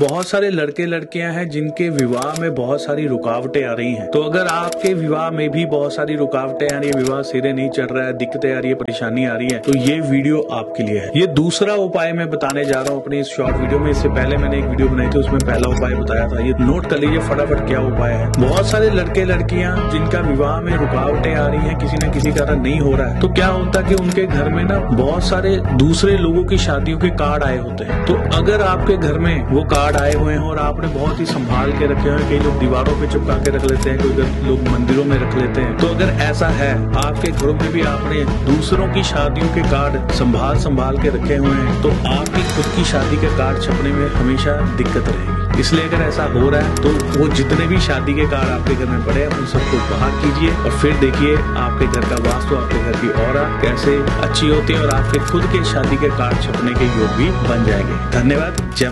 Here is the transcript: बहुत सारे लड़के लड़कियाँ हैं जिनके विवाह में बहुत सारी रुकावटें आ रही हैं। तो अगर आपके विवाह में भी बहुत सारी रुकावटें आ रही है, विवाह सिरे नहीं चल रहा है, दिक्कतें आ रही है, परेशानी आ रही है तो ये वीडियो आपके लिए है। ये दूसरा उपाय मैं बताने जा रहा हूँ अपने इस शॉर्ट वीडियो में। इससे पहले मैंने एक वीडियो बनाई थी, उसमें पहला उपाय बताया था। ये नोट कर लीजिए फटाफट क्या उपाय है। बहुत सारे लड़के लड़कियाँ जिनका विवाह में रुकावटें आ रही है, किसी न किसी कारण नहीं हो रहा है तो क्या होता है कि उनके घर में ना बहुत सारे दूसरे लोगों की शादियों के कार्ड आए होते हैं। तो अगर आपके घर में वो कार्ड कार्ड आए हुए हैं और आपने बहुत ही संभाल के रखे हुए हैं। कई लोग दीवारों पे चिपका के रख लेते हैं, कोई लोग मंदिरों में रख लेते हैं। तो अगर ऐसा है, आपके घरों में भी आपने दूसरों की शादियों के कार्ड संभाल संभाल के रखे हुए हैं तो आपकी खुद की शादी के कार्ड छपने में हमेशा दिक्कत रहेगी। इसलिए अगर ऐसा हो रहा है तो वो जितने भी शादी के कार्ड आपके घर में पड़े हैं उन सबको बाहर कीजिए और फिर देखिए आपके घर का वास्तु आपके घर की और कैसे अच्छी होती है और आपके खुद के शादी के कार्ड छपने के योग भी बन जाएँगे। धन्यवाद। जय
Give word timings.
बहुत 0.00 0.28
सारे 0.28 0.48
लड़के 0.50 0.84
लड़कियाँ 0.86 1.32
हैं 1.32 1.48
जिनके 1.50 1.88
विवाह 1.90 2.40
में 2.40 2.54
बहुत 2.54 2.82
सारी 2.82 3.06
रुकावटें 3.06 3.62
आ 3.64 3.72
रही 3.72 3.92
हैं। 3.92 4.10
तो 4.10 4.22
अगर 4.22 4.46
आपके 4.46 4.92
विवाह 4.94 5.30
में 5.30 5.48
भी 5.50 5.64
बहुत 5.66 5.94
सारी 5.94 6.16
रुकावटें 6.16 6.66
आ 6.66 6.78
रही 6.78 6.88
है, 6.88 6.96
विवाह 6.96 7.22
सिरे 7.22 7.52
नहीं 7.52 7.68
चल 7.68 7.86
रहा 7.86 8.06
है, 8.06 8.12
दिक्कतें 8.14 8.54
आ 8.54 8.58
रही 8.58 8.70
है, 8.70 8.74
परेशानी 8.76 9.24
आ 9.26 9.36
रही 9.36 9.48
है 9.52 9.58
तो 9.58 9.76
ये 9.78 9.98
वीडियो 10.00 10.40
आपके 10.52 10.82
लिए 10.82 10.98
है। 10.98 11.10
ये 11.16 11.26
दूसरा 11.28 11.74
उपाय 11.76 12.12
मैं 12.12 12.28
बताने 12.30 12.64
जा 12.64 12.80
रहा 12.80 12.92
हूँ 12.92 13.02
अपने 13.02 13.20
इस 13.20 13.28
शॉर्ट 13.28 13.56
वीडियो 13.56 13.78
में। 13.78 13.90
इससे 13.90 14.08
पहले 14.10 14.36
मैंने 14.36 14.58
एक 14.58 14.64
वीडियो 14.64 14.88
बनाई 14.88 15.06
थी, 15.06 15.18
उसमें 15.18 15.38
पहला 15.40 15.68
उपाय 15.68 15.94
बताया 15.94 16.28
था। 16.28 16.44
ये 16.46 16.52
नोट 16.60 16.90
कर 16.90 16.98
लीजिए 16.98 17.20
फटाफट 17.28 17.66
क्या 17.68 17.80
उपाय 17.86 18.12
है। 18.12 18.30
बहुत 18.38 18.66
सारे 18.66 18.90
लड़के 18.90 19.24
लड़कियाँ 19.24 19.90
जिनका 19.92 20.20
विवाह 20.28 20.60
में 20.60 20.72
रुकावटें 20.74 21.34
आ 21.34 21.46
रही 21.46 21.60
है, 21.60 21.74
किसी 21.76 22.04
न 22.04 22.12
किसी 22.12 22.32
कारण 22.32 22.62
नहीं 22.62 22.78
हो 22.80 22.92
रहा 22.92 23.08
है 23.08 23.20
तो 23.20 23.32
क्या 23.32 23.48
होता 23.48 23.80
है 23.80 23.88
कि 23.88 24.02
उनके 24.02 24.26
घर 24.26 24.52
में 24.54 24.62
ना 24.64 24.78
बहुत 24.92 25.24
सारे 25.24 25.56
दूसरे 25.76 26.16
लोगों 26.18 26.44
की 26.44 26.58
शादियों 26.58 26.98
के 26.98 27.10
कार्ड 27.16 27.42
आए 27.44 27.58
होते 27.58 27.84
हैं। 27.84 28.04
तो 28.06 28.20
अगर 28.36 28.62
आपके 28.64 28.96
घर 28.98 29.18
में 29.18 29.34
वो 29.46 29.64
कार्ड 29.66 29.84
कार्ड 29.86 29.96
आए 29.96 30.14
हुए 30.14 30.32
हैं 30.32 30.40
और 30.40 30.58
आपने 30.58 30.88
बहुत 30.88 31.18
ही 31.20 31.24
संभाल 31.26 31.72
के 31.72 31.86
रखे 31.86 32.08
हुए 32.08 32.18
हैं। 32.20 32.28
कई 32.30 32.38
लोग 32.38 32.58
दीवारों 32.58 32.94
पे 33.00 33.06
चिपका 33.06 33.34
के 33.34 33.50
रख 33.50 33.64
लेते 33.64 33.90
हैं, 33.90 33.98
कोई 34.00 34.48
लोग 34.48 34.68
मंदिरों 34.68 35.04
में 35.04 35.16
रख 35.18 35.34
लेते 35.34 35.60
हैं। 35.60 35.76
तो 35.78 35.88
अगर 35.88 36.10
ऐसा 36.22 36.48
है, 36.48 36.72
आपके 36.98 37.30
घरों 37.30 37.54
में 37.54 37.72
भी 37.72 37.82
आपने 37.82 38.24
दूसरों 38.46 38.92
की 38.94 39.02
शादियों 39.04 39.48
के 39.48 39.62
कार्ड 39.70 40.10
संभाल 40.12 40.58
संभाल 40.58 40.98
के 40.98 41.08
रखे 41.08 41.36
हुए 41.36 41.56
हैं 41.58 41.80
तो 41.82 41.90
आपकी 42.10 42.42
खुद 42.56 42.74
की 42.76 42.84
शादी 42.84 43.16
के 43.16 43.36
कार्ड 43.38 43.62
छपने 43.62 43.92
में 43.92 44.08
हमेशा 44.10 44.60
दिक्कत 44.76 45.08
रहेगी। 45.08 45.60
इसलिए 45.60 45.84
अगर 45.84 46.02
ऐसा 46.04 46.24
हो 46.32 46.48
रहा 46.50 46.60
है 46.60 46.74
तो 46.76 46.88
वो 47.18 47.28
जितने 47.28 47.66
भी 47.66 47.78
शादी 47.80 48.14
के 48.14 48.26
कार्ड 48.26 48.48
आपके 48.50 48.74
घर 48.74 48.86
में 48.86 49.04
पड़े 49.06 49.20
हैं 49.20 49.38
उन 49.38 49.46
सबको 49.46 49.76
बाहर 49.90 50.10
कीजिए 50.22 50.50
और 50.54 50.70
फिर 50.70 50.96
देखिए 50.96 51.36
आपके 51.36 51.86
घर 51.86 52.00
का 52.00 52.16
वास्तु 52.22 52.56
आपके 52.56 52.82
घर 52.82 52.98
की 53.00 53.08
और 53.08 53.60
कैसे 53.62 53.96
अच्छी 54.22 54.48
होती 54.48 54.72
है 54.72 54.80
और 54.80 54.90
आपके 54.90 55.18
खुद 55.18 55.44
के 55.52 55.64
शादी 55.64 55.96
के 55.96 56.08
कार्ड 56.08 56.42
छपने 56.42 56.74
के 56.74 56.86
योग 56.98 57.16
भी 57.18 57.30
बन 57.48 57.64
जाएँगे। 57.64 58.20
धन्यवाद। 58.20 58.52
जय 58.76 58.84